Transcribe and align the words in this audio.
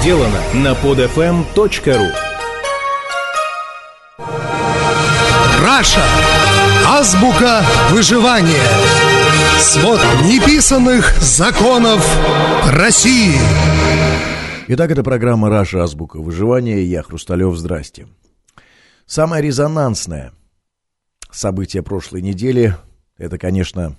сделано 0.00 0.40
на 0.54 0.72
podfm.ru 0.72 2.10
Раша. 5.62 6.02
Азбука 6.86 7.62
выживания. 7.90 8.66
Свод 9.58 10.00
неписанных 10.24 11.14
законов 11.20 12.02
России. 12.72 13.34
Итак, 14.68 14.90
это 14.90 15.02
программа 15.02 15.50
«Раша. 15.50 15.82
Азбука 15.82 16.16
выживания». 16.16 16.82
Я 16.82 17.02
Хрусталев. 17.02 17.54
Здрасте. 17.56 18.08
Самое 19.04 19.42
резонансное 19.42 20.32
событие 21.30 21.82
прошлой 21.82 22.22
недели– 22.22 22.74
это, 23.18 23.36
конечно, 23.36 23.96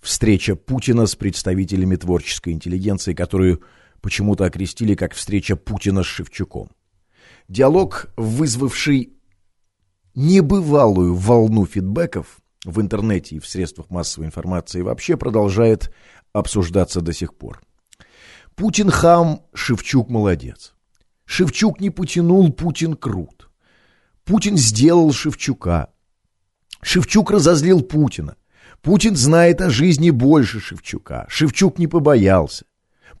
встреча 0.00 0.56
Путина 0.56 1.04
с 1.04 1.14
представителями 1.14 1.96
творческой 1.96 2.54
интеллигенции, 2.54 3.12
которую 3.12 3.62
почему-то 4.06 4.44
окрестили 4.44 4.94
как 4.94 5.14
встреча 5.14 5.56
Путина 5.56 6.04
с 6.04 6.06
Шевчуком. 6.06 6.70
Диалог, 7.48 8.06
вызвавший 8.16 9.14
небывалую 10.14 11.12
волну 11.12 11.66
фидбэков 11.66 12.38
в 12.64 12.80
интернете 12.80 13.34
и 13.34 13.38
в 13.40 13.48
средствах 13.48 13.90
массовой 13.90 14.28
информации 14.28 14.82
вообще 14.82 15.16
продолжает 15.16 15.92
обсуждаться 16.32 17.00
до 17.00 17.12
сих 17.12 17.34
пор. 17.34 17.60
Путин 18.54 18.90
хам, 18.90 19.42
Шевчук 19.52 20.08
молодец. 20.08 20.76
Шевчук 21.24 21.80
не 21.80 21.90
потянул, 21.90 22.52
Путин 22.52 22.94
крут. 22.94 23.50
Путин 24.24 24.56
сделал 24.56 25.12
Шевчука. 25.12 25.90
Шевчук 26.80 27.32
разозлил 27.32 27.80
Путина. 27.82 28.36
Путин 28.82 29.16
знает 29.16 29.60
о 29.60 29.68
жизни 29.68 30.10
больше 30.10 30.60
Шевчука. 30.60 31.26
Шевчук 31.28 31.80
не 31.80 31.88
побоялся. 31.88 32.66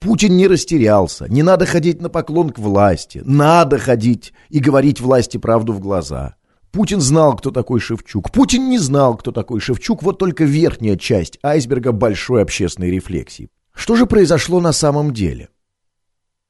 Путин 0.00 0.36
не 0.36 0.46
растерялся. 0.46 1.26
Не 1.28 1.42
надо 1.42 1.66
ходить 1.66 2.00
на 2.00 2.08
поклон 2.08 2.50
к 2.50 2.58
власти. 2.58 3.22
Надо 3.24 3.78
ходить 3.78 4.32
и 4.48 4.58
говорить 4.58 5.00
власти 5.00 5.36
правду 5.36 5.72
в 5.72 5.80
глаза. 5.80 6.36
Путин 6.70 7.00
знал, 7.00 7.36
кто 7.36 7.50
такой 7.50 7.80
Шевчук. 7.80 8.30
Путин 8.30 8.68
не 8.68 8.78
знал, 8.78 9.16
кто 9.16 9.32
такой 9.32 9.60
Шевчук. 9.60 10.02
Вот 10.02 10.18
только 10.18 10.44
верхняя 10.44 10.96
часть 10.96 11.38
айсберга 11.42 11.92
большой 11.92 12.42
общественной 12.42 12.90
рефлексии. 12.90 13.50
Что 13.72 13.96
же 13.96 14.06
произошло 14.06 14.60
на 14.60 14.72
самом 14.72 15.12
деле? 15.12 15.48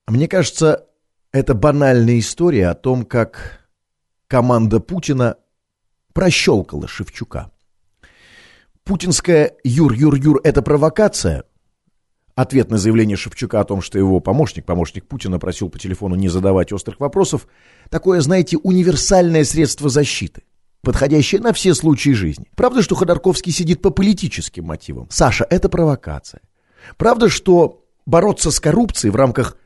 Мне 0.09 0.29
кажется, 0.29 0.87
это 1.33 1.55
банальная 1.55 2.19
история 2.19 2.69
о 2.69 2.75
том, 2.75 3.05
как 3.05 3.69
команда 4.29 4.81
Путина 4.81 5.37
прощелкала 6.13 6.89
Шевчука. 6.89 7.51
Путинская 8.85 9.53
«Юр-Юр-Юр»— 9.65 10.41
это 10.45 10.63
провокация? 10.63 11.45
Ответ 12.37 12.71
на 12.71 12.77
заявление 12.77 13.17
Шевчука 13.17 13.61
о 13.61 13.65
том, 13.65 13.81
что 13.81 13.99
его 13.99 14.21
помощник, 14.21 14.67
помощник 14.67 15.07
Путина, 15.07 15.39
просил 15.39 15.71
по 15.71 15.79
телефону 15.79 16.17
не 16.17 16.29
задавать 16.29 16.71
острых 16.71 17.01
вопросов, 17.01 17.49
такое, 17.89 18.21
знаете, 18.21 18.59
универсальное 18.59 19.43
средство 19.43 19.89
защиты, 19.89 20.43
подходящее 20.83 21.41
на 21.41 21.55
все 21.55 21.73
случаи 21.75 22.11
жизни. 22.11 22.47
Правда, 22.55 22.83
что 22.83 22.95
Ходорковский 22.95 23.53
сидит 23.53 23.81
по 23.81 23.89
политическим 23.89 24.67
мотивам? 24.67 25.07
Саша, 25.11 25.47
это 25.49 25.71
провокация. 25.71 26.43
Правда, 26.99 27.31
что 27.31 27.87
бороться 28.05 28.51
с 28.51 28.61
коррупцией 28.61 29.13
в 29.13 29.17
рамках 29.17 29.57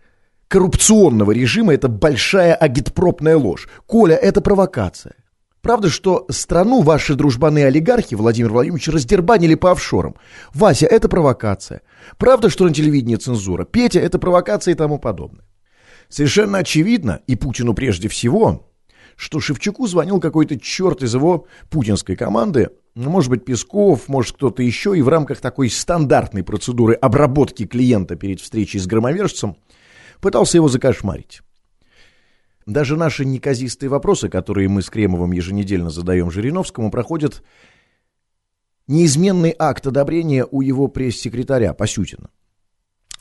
коррупционного 0.47 1.33
режима– 1.33 1.75
это 1.75 1.89
большая 1.89 2.55
агитпропная 2.55 3.37
ложь. 3.37 3.69
Коля– 3.87 4.15
это 4.23 4.41
провокация. 4.41 5.17
Правда, 5.61 5.91
что 5.91 6.25
страну 6.31 6.83
ваши 6.83 7.15
дружбаны-олигархи, 7.15 8.15
Владимир 8.15 8.53
Владимирович, 8.53 8.89
раздербанили 8.89 9.57
по 9.57 9.73
офшорам. 9.73 10.15
Вася, 10.55 10.87
это 10.87 11.09
провокация. 11.09 11.83
Правда, 12.19 12.51
что 12.51 12.65
на 12.65 12.73
телевидении 12.73 13.17
цензура. 13.17 13.65
Петя, 13.65 14.01
это 14.01 14.19
провокация 14.19 14.73
и 14.73 14.77
тому 14.77 14.99
подобное. 14.99 15.45
Совершенно 16.09 16.59
очевидно, 16.59 17.21
и 17.27 17.37
Путину 17.37 17.75
прежде 17.75 18.09
всего, 18.09 18.71
что 19.17 19.39
Шевчуку 19.39 19.87
звонил 19.87 20.19
какой-то 20.19 20.59
черт 20.59 21.03
из 21.03 21.15
его 21.15 21.47
путинской 21.69 22.17
команды, 22.17 22.71
ну, 22.95 23.11
может 23.11 23.31
быть, 23.31 23.45
Песков, 23.45 24.09
может, 24.09 24.37
кто-то 24.37 24.63
еще, 24.63 24.99
и 24.99 25.03
в 25.03 25.09
рамках 25.09 25.41
такой 25.41 25.71
стандартной 25.71 26.43
процедуры 26.43 26.95
обработки 26.95 27.67
клиента 27.67 28.17
перед 28.17 28.41
встречей 28.41 28.81
с 28.81 28.87
громовержцем 28.87 29.57
пытался 30.21 30.59
его 30.59 30.69
закошмарить. 30.69 31.43
Даже 32.67 32.97
наши 32.97 33.25
неказистые 33.25 33.91
вопросы, 33.91 34.29
которые 34.29 34.69
мы 34.69 34.83
с 34.83 34.91
Кремовым 34.91 35.33
еженедельно 35.33 35.91
задаем 35.91 36.31
Жириновскому, 36.31 36.91
проходят 36.91 37.43
неизменный 38.91 39.55
акт 39.59 39.87
одобрения 39.87 40.47
у 40.51 40.61
его 40.61 40.89
пресс-секретаря 40.89 41.73
Пасютина. 41.75 42.31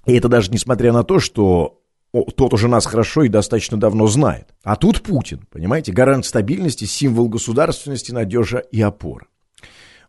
И 0.05 0.13
это 0.13 0.27
даже 0.27 0.51
несмотря 0.51 0.91
на 0.91 1.03
то, 1.03 1.19
что 1.19 1.81
тот 2.11 2.53
уже 2.53 2.67
нас 2.67 2.85
хорошо 2.85 3.23
и 3.23 3.29
достаточно 3.29 3.79
давно 3.79 4.07
знает. 4.07 4.53
А 4.63 4.75
тут 4.75 5.01
Путин, 5.01 5.45
понимаете, 5.51 5.91
гарант 5.91 6.25
стабильности, 6.25 6.85
символ 6.85 7.29
государственности, 7.29 8.11
надежа 8.11 8.57
и 8.57 8.81
опора. 8.81 9.27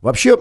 Вообще, 0.00 0.38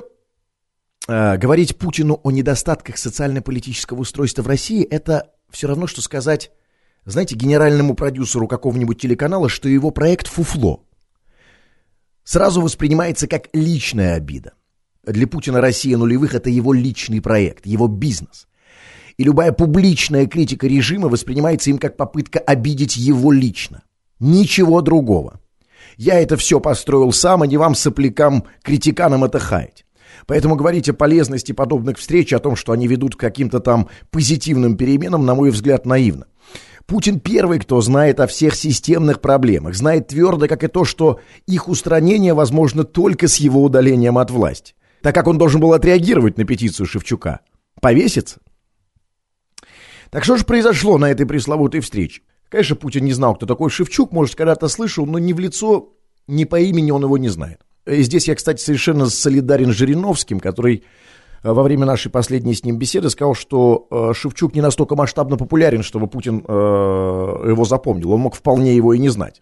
э, 1.07 1.37
говорить 1.37 1.77
Путину 1.77 2.19
о 2.23 2.31
недостатках 2.31 2.97
социально-политического 2.97 3.99
устройства 3.99 4.41
в 4.41 4.47
России, 4.47 4.83
это 4.83 5.31
все 5.49 5.67
равно, 5.67 5.85
что 5.87 6.01
сказать 6.01 6.51
знаете, 7.05 7.35
генеральному 7.35 7.95
продюсеру 7.95 8.47
какого-нибудь 8.47 9.01
телеканала, 9.01 9.49
что 9.49 9.69
его 9.69 9.91
проект 9.91 10.27
фуфло. 10.27 10.85
Сразу 12.23 12.61
воспринимается 12.61 13.27
как 13.27 13.49
личная 13.53 14.15
обида. 14.15 14.53
Для 15.09 15.25
Путина 15.25 15.59
Россия 15.59 15.97
нулевых– 15.97 16.33
это 16.35 16.51
его 16.51 16.71
личный 16.71 17.19
проект, 17.19 17.65
его 17.65 17.87
бизнес. 17.87 18.47
И 19.17 19.23
любая 19.23 19.51
публичная 19.51 20.27
критика 20.27 20.67
режима 20.67 21.09
воспринимается 21.09 21.71
им 21.71 21.79
как 21.79 21.97
попытка 21.97 22.37
обидеть 22.37 22.95
его 22.95 23.31
лично. 23.31 23.81
Ничего 24.19 24.81
другого. 24.81 25.39
Я 25.97 26.19
это 26.19 26.37
все 26.37 26.59
построил 26.59 27.11
сам, 27.11 27.41
а 27.41 27.47
не 27.47 27.57
вам, 27.57 27.73
соплякам, 27.73 28.43
критиканам 28.61 29.23
это 29.23 29.39
хаять. 29.39 29.83
Поэтому 30.27 30.55
говорить 30.55 30.89
о 30.89 30.93
полезности 30.93 31.53
подобных 31.53 31.97
встреч, 31.97 32.31
о 32.31 32.39
том, 32.39 32.55
что 32.55 32.71
они 32.71 32.87
ведут 32.87 33.15
к 33.15 33.19
каким-то 33.19 33.59
там 33.59 33.89
позитивным 34.11 34.77
переменам, 34.77 35.25
на 35.25 35.33
мой 35.33 35.49
взгляд, 35.49 35.87
наивно. 35.87 36.27
Путин 36.85 37.19
первый, 37.19 37.59
кто 37.59 37.81
знает 37.81 38.19
о 38.19 38.27
всех 38.27 38.53
системных 38.53 39.21
проблемах, 39.21 39.75
знает 39.75 40.09
твердо, 40.09 40.47
как 40.47 40.63
и 40.63 40.67
то, 40.67 40.85
что 40.85 41.19
их 41.47 41.67
устранение 41.67 42.35
возможно 42.35 42.83
только 42.83 43.27
с 43.27 43.37
его 43.37 43.63
удалением 43.63 44.19
от 44.19 44.29
власти. 44.29 44.75
Так 45.01 45.15
как 45.15 45.27
он 45.27 45.37
должен 45.37 45.61
был 45.61 45.73
отреагировать 45.73 46.37
на 46.37 46.45
петицию 46.45 46.85
Шевчука? 46.85 47.41
Повеситься? 47.81 48.39
Так 50.09 50.23
что 50.23 50.37
же 50.37 50.45
произошло 50.45 50.97
на 50.97 51.11
этой 51.11 51.25
пресловутой 51.25 51.81
встрече? 51.81 52.23
Конечно, 52.49 52.75
Путин 52.75 53.05
не 53.05 53.13
знал, 53.13 53.35
кто 53.35 53.45
такой 53.45 53.69
Шевчук, 53.69 54.11
может, 54.11 54.35
когда-то 54.35 54.67
слышал, 54.67 55.05
но 55.05 55.19
ни 55.19 55.33
в 55.33 55.39
лицо, 55.39 55.93
ни 56.27 56.45
по 56.45 56.59
имени 56.59 56.91
он 56.91 57.03
его 57.03 57.17
не 57.17 57.29
знает. 57.29 57.61
И 57.85 58.01
здесь 58.01 58.27
я, 58.27 58.35
кстати, 58.35 58.61
совершенно 58.61 59.05
солидарен 59.07 59.71
с 59.71 59.75
Жириновским, 59.75 60.39
который 60.39 60.83
Э, 61.43 61.51
во 61.51 61.63
время 61.63 61.85
нашей 61.85 62.11
последней 62.11 62.53
с 62.53 62.63
ним 62.63 62.77
беседы 62.77 63.09
сказал, 63.09 63.35
что 63.35 63.87
э, 63.89 64.13
Шевчук 64.13 64.55
не 64.55 64.61
настолько 64.61 64.95
масштабно 64.95 65.37
популярен, 65.37 65.83
чтобы 65.83 66.07
Путин 66.07 66.43
э, 66.47 66.51
его 66.51 67.65
запомнил. 67.65 68.11
Он 68.11 68.21
мог 68.21 68.35
вполне 68.35 68.75
его 68.75 68.93
и 68.93 68.99
не 68.99 69.09
знать. 69.09 69.41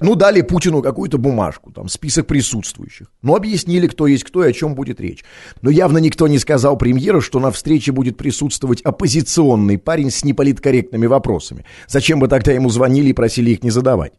Ну, 0.00 0.14
дали 0.14 0.42
Путину 0.42 0.82
какую-то 0.82 1.18
бумажку, 1.18 1.70
там, 1.72 1.88
список 1.88 2.26
присутствующих. 2.26 3.10
Ну, 3.22 3.34
объяснили, 3.36 3.86
кто 3.86 4.06
есть 4.06 4.24
кто 4.24 4.44
и 4.44 4.50
о 4.50 4.52
чем 4.52 4.74
будет 4.74 5.00
речь. 5.00 5.24
Но 5.62 5.70
явно 5.70 5.98
никто 5.98 6.28
не 6.28 6.38
сказал 6.38 6.76
премьеру, 6.76 7.20
что 7.20 7.40
на 7.40 7.50
встрече 7.50 7.92
будет 7.92 8.16
присутствовать 8.16 8.82
оппозиционный 8.82 9.78
парень 9.78 10.10
с 10.10 10.24
неполиткорректными 10.24 11.06
вопросами. 11.06 11.64
Зачем 11.86 12.20
бы 12.20 12.28
тогда 12.28 12.52
ему 12.52 12.70
звонили 12.70 13.10
и 13.10 13.14
просили 13.14 13.50
их 13.50 13.62
не 13.62 13.70
задавать? 13.70 14.12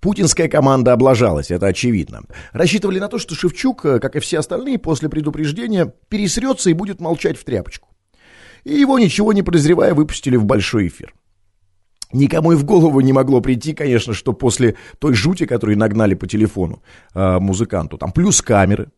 Путинская 0.00 0.48
команда 0.48 0.92
облажалась, 0.92 1.50
это 1.50 1.66
очевидно. 1.66 2.22
Рассчитывали 2.52 2.98
на 2.98 3.08
то, 3.08 3.18
что 3.18 3.34
Шевчук, 3.34 3.84
э, 3.86 4.00
как 4.00 4.16
и 4.16 4.20
все 4.20 4.38
остальные, 4.38 4.78
после 4.78 5.08
предупреждения 5.08 5.92
пересрется 6.08 6.70
и 6.70 6.74
будет 6.74 7.00
молчать 7.00 7.38
в 7.38 7.44
тряпочку. 7.44 7.88
И 8.64 8.74
его, 8.74 8.98
ничего 8.98 9.32
не 9.32 9.42
подозревая, 9.42 9.94
выпустили 9.94 10.36
в 10.36 10.44
большой 10.44 10.88
эфир. 10.88 11.14
Никому 12.12 12.52
и 12.52 12.56
в 12.56 12.64
голову 12.64 13.00
не 13.00 13.12
могло 13.12 13.40
прийти, 13.40 13.72
конечно, 13.72 14.12
что 14.12 14.32
после 14.32 14.76
той 14.98 15.14
жути, 15.14 15.46
которую 15.46 15.78
нагнали 15.78 16.14
по 16.14 16.26
телефону 16.26 16.82
э, 17.14 17.38
музыканту, 17.38 17.96
там 17.96 18.12
плюс 18.12 18.42
камеры, 18.42 18.90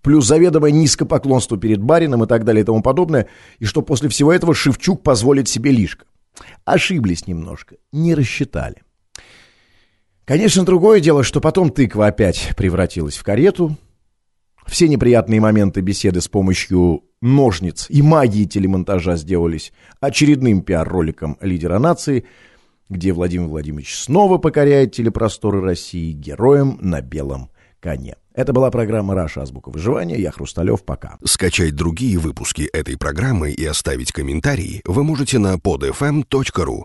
плюс 0.00 0.26
заведомое 0.26 0.70
низкопоклонство 0.70 1.58
перед 1.58 1.82
барином 1.82 2.24
и 2.24 2.26
так 2.26 2.44
далее 2.44 2.62
и 2.62 2.64
тому 2.64 2.82
подобное, 2.82 3.26
и 3.58 3.64
что 3.64 3.82
после 3.82 4.08
всего 4.08 4.32
этого 4.32 4.54
Шевчук 4.54 5.02
позволит 5.02 5.48
себе 5.48 5.70
лишко. 5.70 6.06
Ошиблись 6.64 7.26
немножко, 7.26 7.76
не 7.92 8.14
рассчитали. 8.14 8.82
Конечно, 10.24 10.64
другое 10.64 11.00
дело, 11.00 11.24
что 11.24 11.40
потом 11.40 11.70
тыква 11.70 12.06
опять 12.06 12.52
превратилась 12.56 13.16
в 13.16 13.24
карету. 13.24 13.76
Все 14.66 14.88
неприятные 14.88 15.40
моменты 15.40 15.80
беседы 15.80 16.20
с 16.20 16.28
помощью 16.28 17.02
ножниц 17.20 17.86
и 17.88 18.02
магии 18.02 18.44
телемонтажа 18.44 19.16
сделались 19.16 19.72
очередным 20.00 20.62
пиар-роликом 20.62 21.36
лидера 21.40 21.80
нации, 21.80 22.24
где 22.92 23.12
Владимир 23.12 23.48
Владимирович 23.48 23.96
снова 23.96 24.38
покоряет 24.38 24.92
телепросторы 24.92 25.60
России 25.60 26.12
героем 26.12 26.78
на 26.80 27.00
белом 27.00 27.50
коне. 27.80 28.16
Это 28.34 28.52
была 28.52 28.70
программа 28.70 29.14
«Раша. 29.14 29.42
Азбука 29.42 29.70
выживания». 29.70 30.16
Я 30.18 30.30
Хрусталев. 30.30 30.84
Пока. 30.84 31.18
Скачать 31.24 31.74
другие 31.74 32.18
выпуски 32.18 32.62
этой 32.62 32.96
программы 32.96 33.50
и 33.50 33.64
оставить 33.64 34.12
комментарии 34.12 34.80
вы 34.86 35.04
можете 35.04 35.38
на 35.38 35.56
podfm.ru. 35.56 36.84